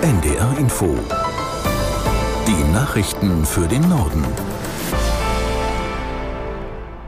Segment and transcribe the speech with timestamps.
[0.00, 0.96] NDR Info.
[2.46, 4.24] Die Nachrichten für den Norden.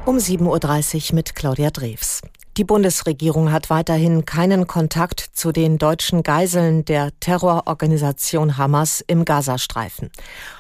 [0.05, 2.21] Um 7.30 Uhr mit Claudia Drews.
[2.61, 10.11] Die Bundesregierung hat weiterhin keinen Kontakt zu den deutschen Geiseln der Terrororganisation Hamas im Gazastreifen.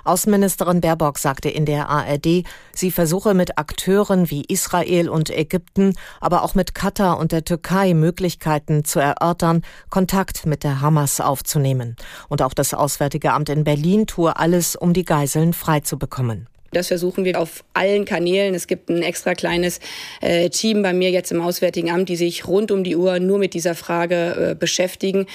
[0.04, 6.42] Außenministerin Baerbock sagte in der ARD, sie versuche mit Akteuren wie Israel und Ägypten, aber
[6.42, 11.96] auch mit Katar und der Türkei Möglichkeiten zu erörtern, Kontakt mit der Hamas aufzunehmen.
[12.30, 16.48] Und auch das Auswärtige Amt in Berlin tue alles, um die Geiseln freizubekommen.
[16.72, 18.54] Das versuchen wir auf allen Kanälen.
[18.54, 19.80] Es gibt ein extra kleines
[20.20, 23.38] äh, Team bei mir jetzt im Auswärtigen Amt, die sich rund um die Uhr nur
[23.38, 25.26] mit dieser Frage äh, beschäftigen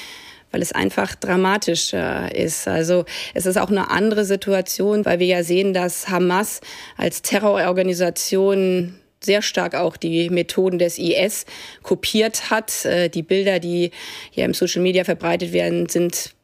[0.51, 2.69] weil es einfach dramatisch äh, ist.
[2.69, 3.03] Also
[3.33, 6.61] es ist auch eine andere Situation, weil wir ja sehen, dass Hamas
[6.95, 11.45] als Terrororganisation sehr stark auch die Methoden des IS
[11.83, 12.85] kopiert hat.
[12.85, 13.91] Äh, die Bilder, die
[14.31, 16.34] hier im Social Media verbreitet werden, sind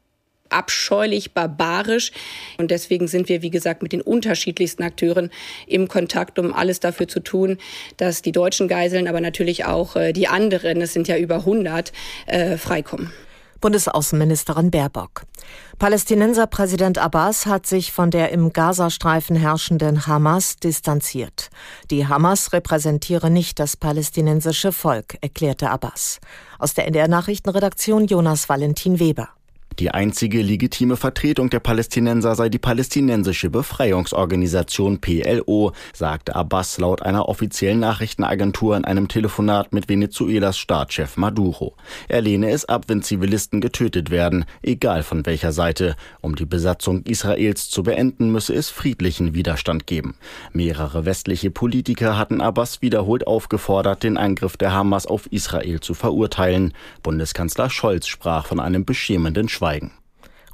[0.52, 2.12] abscheulich, barbarisch.
[2.58, 5.32] Und deswegen sind wir, wie gesagt, mit den unterschiedlichsten Akteuren
[5.68, 7.58] im Kontakt, um alles dafür zu tun,
[7.98, 11.92] dass die deutschen Geiseln, aber natürlich auch äh, die anderen, es sind ja über 100,
[12.28, 13.12] äh, freikommen.
[13.62, 15.22] Bundesaußenministerin Baerbock.
[15.78, 21.50] Palästinenserpräsident Abbas hat sich von der im Gazastreifen herrschenden Hamas distanziert.
[21.92, 26.20] Die Hamas repräsentiere nicht das palästinensische Volk, erklärte Abbas.
[26.58, 29.30] Aus der NDR Nachrichtenredaktion Jonas Valentin Weber.
[29.80, 37.30] Die einzige legitime Vertretung der Palästinenser sei die palästinensische Befreiungsorganisation PLO, sagte Abbas laut einer
[37.30, 41.76] offiziellen Nachrichtenagentur in einem Telefonat mit Venezuelas Staatschef Maduro.
[42.10, 45.96] Er lehne es ab, wenn Zivilisten getötet werden, egal von welcher Seite.
[46.20, 50.16] Um die Besatzung Israels zu beenden, müsse es friedlichen Widerstand geben.
[50.52, 56.74] Mehrere westliche Politiker hatten Abbas wiederholt aufgefordert, den Angriff der Hamas auf Israel zu verurteilen.
[57.04, 59.92] Bundeskanzler Scholz sprach von einem beschämenden Schweigen.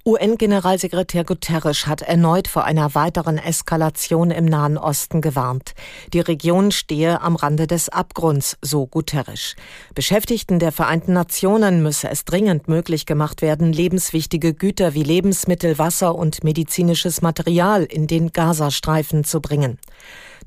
[0.05, 5.75] UN-Generalsekretär Guterres hat erneut vor einer weiteren Eskalation im Nahen Osten gewarnt.
[6.13, 9.55] Die Region stehe am Rande des Abgrunds, so Guterres.
[9.95, 16.15] Beschäftigten der Vereinten Nationen müsse es dringend möglich gemacht werden, lebenswichtige Güter wie Lebensmittel, Wasser
[16.15, 19.77] und medizinisches Material in den Gazastreifen zu bringen.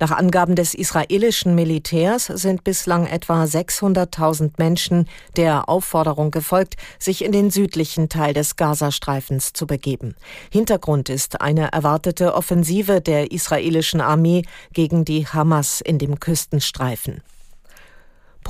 [0.00, 5.06] Nach Angaben des israelischen Militärs sind bislang etwa 600.000 Menschen
[5.36, 10.14] der Aufforderung gefolgt, sich in den südlichen Teil des Gazastreifens zu begeben.
[10.50, 17.22] Hintergrund ist eine erwartete Offensive der israelischen Armee gegen die Hamas in dem Küstenstreifen.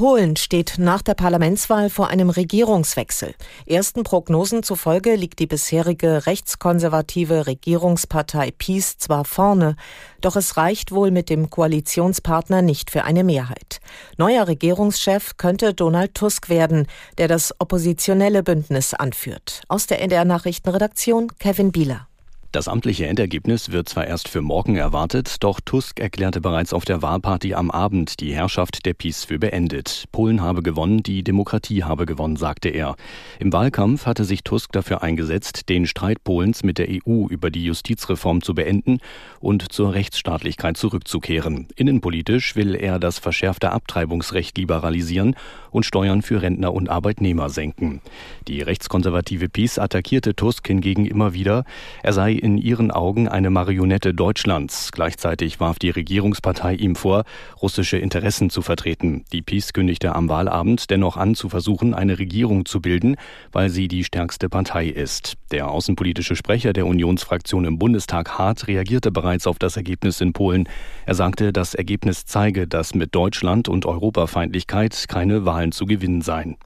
[0.00, 3.34] Polen steht nach der Parlamentswahl vor einem Regierungswechsel.
[3.66, 9.77] Ersten Prognosen zufolge liegt die bisherige rechtskonservative Regierungspartei PiS zwar vorne,
[10.22, 13.81] doch es reicht wohl mit dem Koalitionspartner nicht für eine Mehrheit.
[14.16, 16.87] Neuer Regierungschef könnte Donald Tusk werden,
[17.19, 19.60] der das oppositionelle Bündnis anführt.
[19.69, 22.09] Aus der NDR Nachrichtenredaktion Kevin Bieler.
[22.53, 27.00] Das amtliche Endergebnis wird zwar erst für morgen erwartet, doch Tusk erklärte bereits auf der
[27.00, 30.06] Wahlparty am Abend die Herrschaft der PiS für beendet.
[30.11, 32.97] Polen habe gewonnen, die Demokratie habe gewonnen, sagte er.
[33.39, 37.65] Im Wahlkampf hatte sich Tusk dafür eingesetzt, den Streit Polens mit der EU über die
[37.65, 38.99] Justizreform zu beenden
[39.39, 41.69] und zur Rechtsstaatlichkeit zurückzukehren.
[41.77, 45.37] Innenpolitisch will er das verschärfte Abtreibungsrecht liberalisieren
[45.71, 48.00] und Steuern für Rentner und Arbeitnehmer senken.
[48.49, 51.65] Die rechtskonservative PiS attackierte Tusk hingegen immer wieder.
[52.03, 54.91] Er sei in ihren Augen eine Marionette Deutschlands.
[54.93, 57.25] Gleichzeitig warf die Regierungspartei ihm vor,
[57.61, 59.25] russische Interessen zu vertreten.
[59.33, 63.17] Die PiS kündigte am Wahlabend dennoch an, zu versuchen, eine Regierung zu bilden,
[63.53, 65.34] weil sie die stärkste Partei ist.
[65.53, 70.69] Der außenpolitische Sprecher der Unionsfraktion im Bundestag Hart reagierte bereits auf das Ergebnis in Polen.
[71.07, 76.57] Er sagte, das Ergebnis zeige, dass mit Deutschland und Europafeindlichkeit keine Wahlen zu gewinnen seien.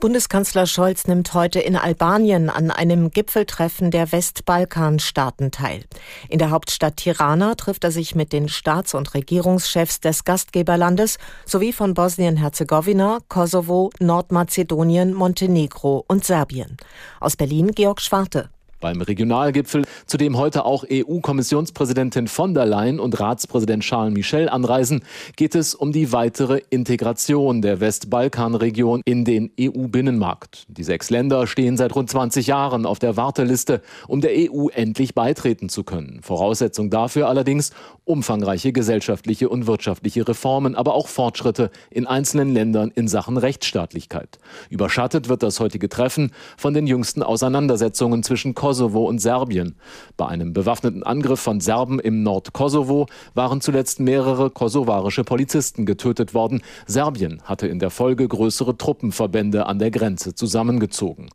[0.00, 5.82] Bundeskanzler Scholz nimmt heute in Albanien an einem Gipfeltreffen der Westbalkanstaaten teil.
[6.28, 11.72] In der Hauptstadt Tirana trifft er sich mit den Staats- und Regierungschefs des Gastgeberlandes sowie
[11.72, 16.76] von Bosnien-Herzegowina, Kosovo, Nordmazedonien, Montenegro und Serbien.
[17.18, 18.50] Aus Berlin Georg Schwarte.
[18.80, 25.02] Beim Regionalgipfel, zu dem heute auch EU-Kommissionspräsidentin von der Leyen und Ratspräsident Charles Michel anreisen,
[25.34, 30.66] geht es um die weitere Integration der Westbalkanregion in den EU-Binnenmarkt.
[30.68, 35.12] Die sechs Länder stehen seit rund 20 Jahren auf der Warteliste, um der EU endlich
[35.12, 36.20] beitreten zu können.
[36.22, 37.72] Voraussetzung dafür allerdings
[38.04, 44.38] umfangreiche gesellschaftliche und wirtschaftliche Reformen, aber auch Fortschritte in einzelnen Ländern in Sachen Rechtsstaatlichkeit.
[44.70, 49.76] Überschattet wird das heutige Treffen von den jüngsten Auseinandersetzungen zwischen Kosovo und Serbien.
[50.18, 56.60] Bei einem bewaffneten Angriff von Serben im Nordkosovo waren zuletzt mehrere kosovarische Polizisten getötet worden.
[56.86, 61.30] Serbien hatte in der Folge größere Truppenverbände an der Grenze zusammengezogen.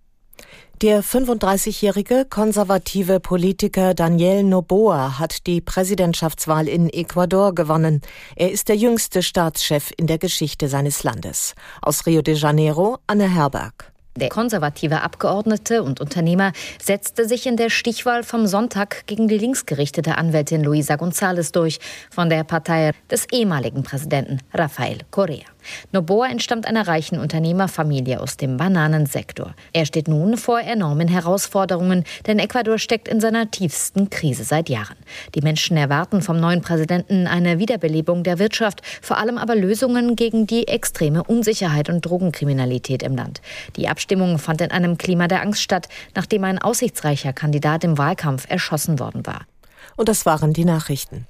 [0.83, 8.01] Der 35-jährige konservative Politiker Daniel Noboa hat die Präsidentschaftswahl in Ecuador gewonnen.
[8.35, 11.56] Er ist der jüngste Staatschef in der Geschichte seines Landes.
[11.81, 13.93] Aus Rio de Janeiro, Anne Herberg.
[14.15, 16.51] Der konservative Abgeordnete und Unternehmer
[16.81, 21.80] setzte sich in der Stichwahl vom Sonntag gegen die linksgerichtete Anwältin Luisa González durch
[22.12, 25.52] von der Partei des ehemaligen Präsidenten Rafael Correa.
[25.92, 29.54] Noboa entstammt einer reichen Unternehmerfamilie aus dem Bananensektor.
[29.74, 34.98] Er steht nun vor enormen Herausforderungen, denn Ecuador steckt in seiner tiefsten Krise seit Jahren.
[35.36, 40.48] Die Menschen erwarten vom neuen Präsidenten eine Wiederbelebung der Wirtschaft, vor allem aber Lösungen gegen
[40.48, 43.42] die extreme Unsicherheit und Drogenkriminalität im Land.
[43.75, 48.50] Die Abstimmung fand in einem Klima der Angst statt, nachdem ein aussichtsreicher Kandidat im Wahlkampf
[48.50, 49.42] erschossen worden war.
[49.95, 51.27] Und das waren die Nachrichten.